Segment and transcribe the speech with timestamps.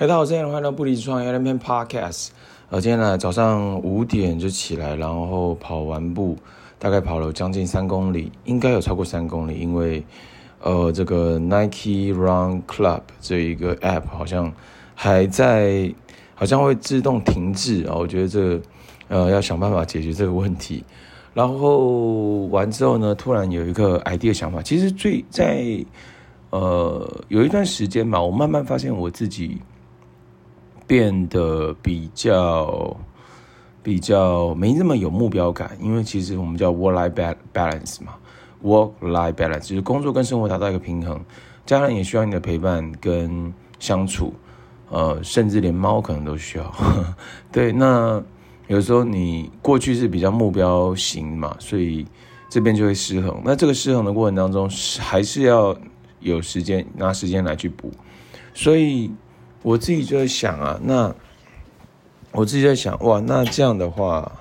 [0.00, 2.28] 大家好，欢迎来到不离创业那篇 Podcast。
[2.70, 6.38] 呃，今天呢早上五点就起来，然后跑完步，
[6.78, 10.02] 大概跑了将近三公里，应该有超过三公里，因为
[10.62, 14.50] 呃这个 Nike Run Club 这一个 App 好像
[14.94, 15.92] 还在，
[16.34, 17.94] 好像会自动停滞啊。
[17.94, 18.58] 我觉得这
[19.08, 20.82] 呃要想办法解决这个问题。
[21.34, 25.84] 然后完之后呢，突然有一个 idea 想法，其实最在
[26.48, 29.60] 呃有一段时间吧，我慢慢发现我自己。
[30.90, 32.96] 变得比较
[33.80, 38.16] 比较没那么有目标感，因为其实我们叫 work-life balance 嘛
[38.64, 41.24] ，work-life balance 就是工作跟生活达到一个平衡，
[41.64, 44.34] 家人也需要你的陪伴跟相处，
[44.88, 46.74] 呃，甚至连猫可能都需要。
[47.52, 48.20] 对，那
[48.66, 52.04] 有时候你过去是比较目标型嘛，所以
[52.48, 53.40] 这边就会失衡。
[53.44, 55.72] 那这个失衡的过程当中，还是要
[56.18, 57.92] 有时间拿时间来去补，
[58.52, 59.12] 所以。
[59.62, 61.14] 我自己就在想啊，那
[62.32, 64.40] 我自己在想哇，那这样的话，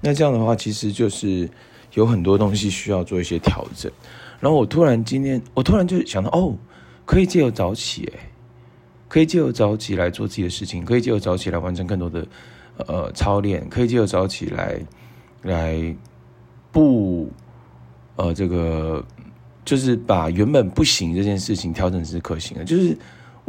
[0.00, 1.46] 那这样的话，其实就是
[1.92, 3.92] 有很多东西需要做一些调整。
[4.40, 6.56] 然后我突然今天，我突然就想到，哦，
[7.04, 8.30] 可以借由早起，哎，
[9.08, 12.26] 可以借由早起来做自己的事情，可以借由早起来完成更多的
[12.86, 14.80] 呃操练，可以借由早起来
[15.42, 15.94] 来
[16.72, 17.30] 不
[18.16, 19.04] 呃这个
[19.66, 22.96] 就是把原本不行这件事情调整是可行的，就是。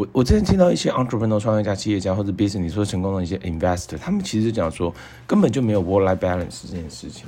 [0.02, 4.92] 我我之前听到一些 entrepreneur 创业家、企业家或者 business 你说成功的一些 investor，他们其实讲说
[5.28, 7.26] 根本就没有 work-life balance 这件事情，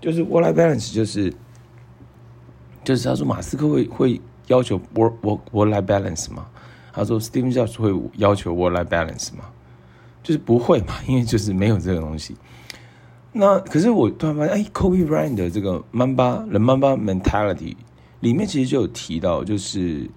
[0.00, 1.32] 就是 work-life balance 就是
[2.82, 6.48] 就是他说马斯克会会要求 work work work-life balance 吗？
[6.92, 9.44] 他说 Steve Jobs 会要求 work-life balance 吗？
[10.24, 12.36] 就是不会嘛，因为就是没有这个东西。
[13.30, 17.76] 那可是我突然发现，哎，Kobe Bryant 的这个 Mamba the Mamba mentality
[18.18, 20.10] 里面其实就有提到，就是。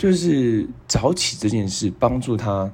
[0.00, 2.70] 就是早起这件事，帮助他，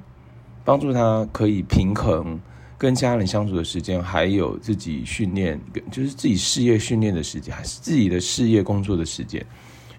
[0.63, 2.39] 帮助他可以平衡
[2.77, 5.59] 跟家人相处的时间，还有自己训练，
[5.91, 9.45] 就是自己事业训练的时间，还是自己的事业工作的时间。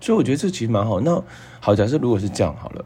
[0.01, 1.03] 所以我觉得这其实蛮好。
[1.03, 1.23] 那
[1.61, 2.83] 好，假设如果是这样好了，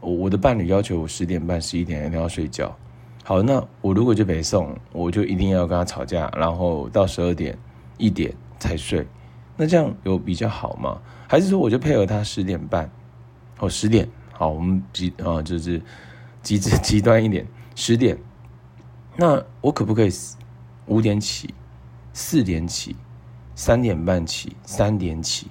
[0.00, 2.74] 我我的伴侣要求我十点半、十一点一定要睡觉。
[3.22, 7.54] 好，那我如果就北宋，我就一定要跟他吵架，然后到十二点、
[7.98, 9.06] 一点才睡。
[9.58, 10.98] 那这样有比较好吗？
[11.28, 12.90] 还是说我就配合他十点半？
[13.58, 15.80] 哦，十点，好，我们极啊，就是
[16.42, 18.16] 极致 极端一点，十点。
[19.16, 20.10] 那我可不可以
[20.86, 21.52] 五点起，
[22.12, 22.94] 四点起，
[23.54, 25.48] 三点半起，三点起？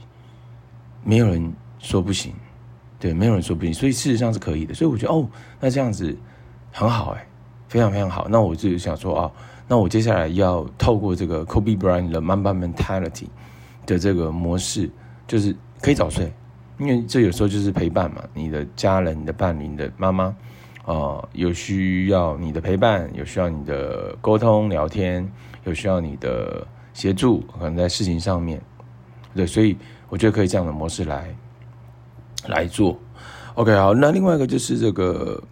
[1.03, 2.33] 没有人说不行，
[2.97, 4.73] 对，没有人说不行，所以事实上是可以的。
[4.73, 5.29] 所以我觉得，哦，
[5.59, 6.17] 那这样子
[6.71, 7.27] 很好，哎，
[7.67, 8.27] 非常非常好。
[8.29, 9.31] 那我就想说，啊，
[9.67, 13.27] 那我接下来要透过这个 Kobe Bryant 的 Mamba Mentality
[13.85, 14.89] 的这个模式，
[15.27, 16.31] 就是可以早睡。
[16.79, 20.35] 因为这有时候就是陪伴嘛，你的家人、你的伴侣、你的妈妈，啊、
[20.85, 25.27] 呃，有需要你的陪伴，有需要你的沟通聊天，
[25.65, 28.61] 有需要你的协助，可能在事情上面，
[29.35, 29.75] 对，所以
[30.09, 31.35] 我觉得可以这样的模式来
[32.47, 32.97] 来做。
[33.55, 35.43] OK，好，那另外一个就是这个，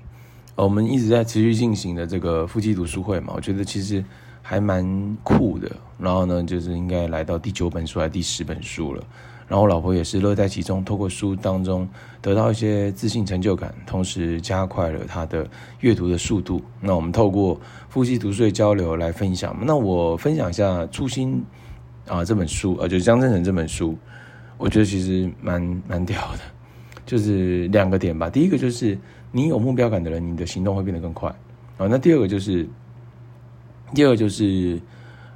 [0.55, 4.05] 我们一直在持续进行的这个夫妻读书会嘛，我觉得其实
[4.43, 5.71] 还蛮酷的。
[5.97, 9.03] 然后呢，就是应该来到第九本书还是第十本书了。
[9.47, 11.87] 然后我老婆也是乐在其中，透过书当中
[12.19, 15.47] 得到一些自信成就感，同时加快了她的
[15.81, 16.59] 阅读的速度。
[16.81, 19.55] 那我们透过夫妻读书的交流来分享。
[19.63, 21.45] 那我分享一下《初心》
[22.11, 23.95] 啊这本书，呃，就是江振诚这本书，
[24.57, 26.39] 我觉得其实蛮蛮屌的，
[27.05, 28.27] 就是两个点吧。
[28.31, 28.97] 第一个就是
[29.31, 31.29] 你有目标感的人，你的行动会变得更快
[31.77, 31.85] 啊。
[31.87, 32.67] 那第二个就是，
[33.93, 34.81] 第二个就是，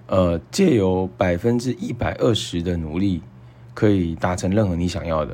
[0.08, 3.22] 呃，借由百分之一百二十的努力。
[3.79, 5.34] 可以达成任何你想要的，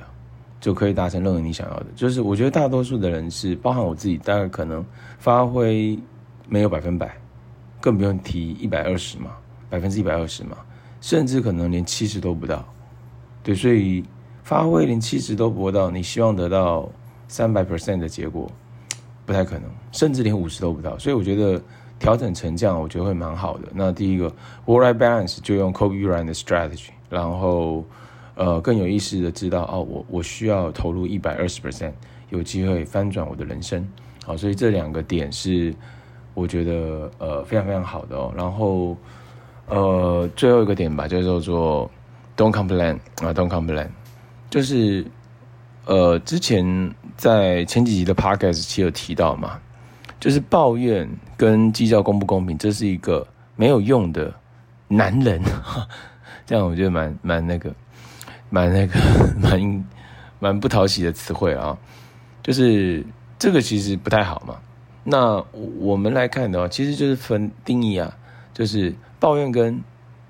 [0.61, 1.87] 就可以达成任何你想要的。
[1.95, 4.85] 就是我觉得大多数的人是，包含我自己，大概可能
[5.17, 5.97] 发挥
[6.47, 7.11] 没有百分百，
[7.81, 9.31] 更不用提一百二十嘛，
[9.67, 10.57] 百分之一百二十嘛，
[11.01, 12.63] 甚至可能连七十都不到。
[13.41, 14.03] 对，所以
[14.43, 16.87] 发挥连七十都不到，你希望得到
[17.27, 18.47] 三百 percent 的结果，
[19.25, 20.95] 不太可能，甚至连五十都不到。
[20.99, 21.59] 所以我觉得
[21.97, 23.69] 调整成这样，我觉得会蛮好的。
[23.73, 24.31] 那第一个
[24.67, 27.83] work-life balance 就用 Kobe Bryant 的 strategy，然后。
[28.35, 31.93] 呃，更有意识的知道哦，我我需要投入一百二十 percent，
[32.29, 33.87] 有机会翻转我的人生。
[34.25, 35.73] 好，所以这两个点是
[36.33, 38.33] 我觉得呃非常非常好的哦。
[38.35, 38.97] 然后
[39.67, 41.89] 呃最后一个点吧，就叫做
[42.35, 43.87] don't complain 啊，don't complain，
[44.49, 45.05] 就是
[45.85, 49.59] 呃之前在前几集的 podcast 其实有提到嘛，
[50.19, 54.33] 就是抱怨跟计较公不公平，这是一个没有用的
[54.89, 55.41] 男人。
[56.45, 57.73] 这样我觉得蛮蛮那个。
[58.55, 58.97] 蛮那个
[59.37, 59.85] 蛮
[60.39, 61.77] 蛮不讨喜的词汇啊，
[62.41, 63.05] 就是
[63.37, 64.55] 这个其实不太好嘛。
[65.03, 65.43] 那
[65.77, 68.15] 我们来看的话，其实就是分定义啊，
[68.53, 69.83] 就是抱怨跟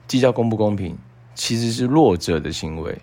[0.07, 0.97] 计较公不公平，
[1.35, 2.97] 其实是弱者的行为。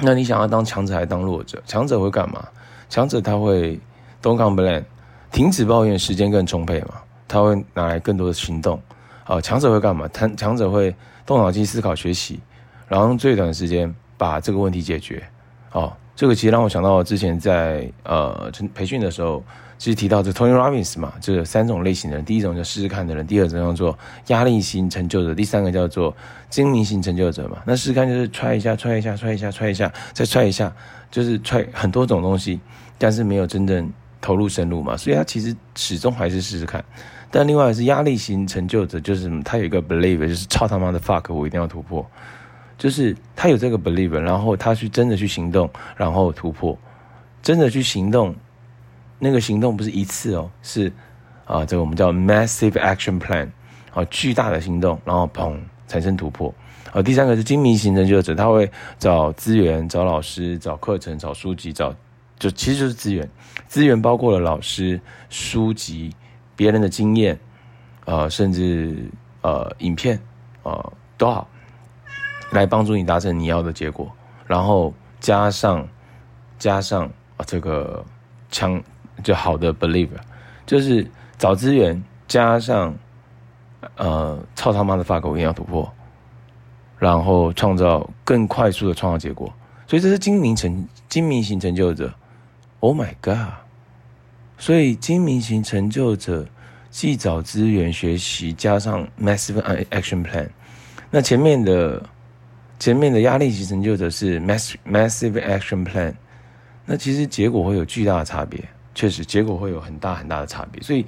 [0.00, 1.62] 那你想要当强者还是当弱者？
[1.64, 2.44] 强者会干嘛？
[2.88, 3.78] 强者他会
[4.20, 4.82] don't complain，
[5.30, 6.94] 停止抱怨，时间更充沛嘛，
[7.28, 8.82] 他会拿来更多的行动。
[9.22, 10.08] 好，强者会干嘛？
[10.08, 10.92] 强强者会
[11.24, 12.40] 动脑筋思考学习，
[12.90, 15.22] 然后最短的时间把这个问题解决。
[15.72, 19.42] 哦，这个其实让我想到之前在呃培训的时候。
[19.78, 26.14] 其实提到这 Tony Robbins 嘛，这三种类型的人，第一种叫试试看的人，第二种叫做压力型成就者，第三个叫做
[26.50, 27.56] 精明型成就者嘛。
[27.64, 30.70] 那试试看就是 try 一下，try 一下，try 一下，try 一下，再 try 一下，
[31.10, 32.60] 就是 try 很多种东西，
[32.98, 33.90] 但是没有真正
[34.20, 34.98] 投入深入嘛。
[34.98, 36.84] 所以他其实始终还是试试看。
[37.30, 42.06] 但另外是压力型成就者，就是他有一个 believe，就是操他妈的 fuck，我一定要突破，
[42.80, 45.68] 就是他有这个 believe，然后他去真的去行动，
[45.98, 46.76] 然后突破，
[47.42, 48.34] 真的去行动。
[49.18, 50.90] 那个行动不是一次哦，是
[51.44, 53.46] 啊，这个我们叫 massive action plan，
[53.92, 55.54] 啊，巨大的行动，然后砰
[55.86, 56.52] 产生突破。
[56.90, 61.94] 啊，第三个是精明型成就者，他会找资源、找老师、找课程、找书籍、找，
[62.38, 63.28] 就其实就是资源。
[63.68, 64.98] 资源包括了老师、
[65.28, 66.10] 书籍、
[66.56, 67.38] 别人的经验，
[68.06, 68.96] 呃，甚至
[69.42, 70.18] 呃影片，
[70.62, 71.46] 呃都好，
[72.50, 74.10] 来帮助你达成你要的结果。
[74.46, 75.86] 然后加上
[76.58, 77.04] 加上
[77.36, 78.04] 啊这个
[78.50, 78.82] 强。
[79.22, 80.08] 就好的 believe，
[80.64, 81.06] 就是
[81.36, 82.94] 找资源加上，
[83.96, 85.92] 呃，操他妈的 fuck，我一定要突破，
[86.98, 89.52] 然后创造更快速的创造结果。
[89.86, 92.10] 所以这是精明成精明型成就者。
[92.78, 93.52] Oh my god！
[94.56, 96.46] 所以精明型成就者
[96.88, 99.60] 既找资源学习，加上 massive
[99.90, 100.48] action plan。
[101.10, 102.02] 那前面的
[102.80, 106.12] 前面的压力型成就者是 massive massive action plan。
[106.84, 108.60] 那其实结果会有巨大的差别。
[108.92, 111.06] 确实，结果会有很大很大的差别，所以，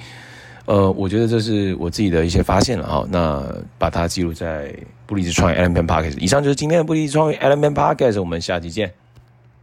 [0.66, 3.04] 呃，我觉得这是我自己的一些发现了哈。
[3.10, 3.44] 那
[3.76, 4.72] 把它记录在
[5.04, 6.16] 布里斯创业 Element Podcast。
[6.19, 8.94] 以上就是今天的布里斯创业 Element Podcast，我们下期见。